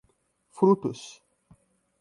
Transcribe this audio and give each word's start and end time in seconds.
frutos 0.59 1.03